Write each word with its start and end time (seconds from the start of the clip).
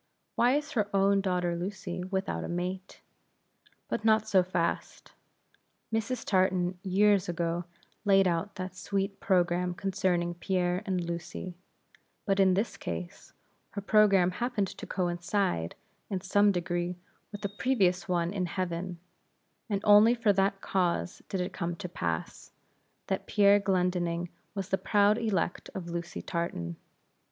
Why 0.35 0.53
is 0.55 0.71
her 0.71 0.89
own 0.95 1.21
daughter 1.21 1.55
Lucy 1.55 2.03
without 2.03 2.43
a 2.43 2.47
mate? 2.47 3.01
But 3.87 4.03
not 4.03 4.27
so 4.27 4.41
fast; 4.41 5.13
Mrs. 5.93 6.25
Tartan 6.25 6.79
years 6.81 7.29
ago 7.29 7.65
laid 8.03 8.27
out 8.27 8.55
that 8.55 8.75
sweet 8.75 9.19
programme 9.19 9.75
concerning 9.75 10.33
Pierre 10.33 10.81
and 10.87 11.03
Lucy; 11.03 11.55
but 12.25 12.39
in 12.39 12.55
this 12.55 12.77
case, 12.77 13.33
her 13.73 13.81
programme 13.81 14.31
happened 14.31 14.69
to 14.69 14.87
coincide, 14.87 15.75
in 16.09 16.19
some 16.21 16.51
degree, 16.51 16.95
with 17.31 17.45
a 17.45 17.49
previous 17.49 18.09
one 18.09 18.33
in 18.33 18.47
heaven, 18.47 18.97
and 19.69 19.81
only 19.83 20.15
for 20.15 20.33
that 20.33 20.61
cause 20.61 21.21
did 21.29 21.39
it 21.41 21.53
come 21.53 21.75
to 21.75 21.87
pass, 21.87 22.51
that 23.05 23.27
Pierre 23.27 23.59
Glendinning 23.59 24.29
was 24.55 24.69
the 24.69 24.79
proud 24.79 25.19
elect 25.19 25.69
of 25.75 25.91
Lucy 25.91 26.23
Tartan. 26.23 26.77